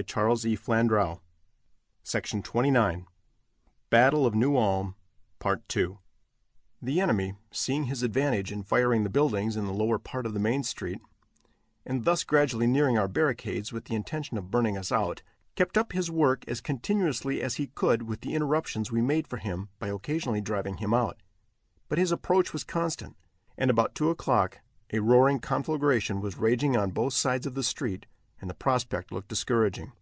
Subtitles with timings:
[0.00, 1.20] I doubt if we could have
[2.02, 3.06] mustered over two hundred guns at any time
[3.90, 4.96] during the
[5.38, 5.96] fight.
[6.80, 10.40] The enemy, seeing his advantage in firing the buildings in the lower part of the
[10.40, 11.02] main street,
[11.84, 15.20] and thus gradually nearing our barricades with the intention of burning us out,
[15.54, 19.36] kept up his work as continuously as he could with the interruptions we made for
[19.36, 21.20] him by occasionally driving him out;
[21.90, 23.18] but his approach was constant,
[23.58, 24.60] and about 2 o'clock
[24.94, 28.06] a roaring conflagration was raging on both sides of the street,
[28.42, 29.92] and the prospect looked discouraging.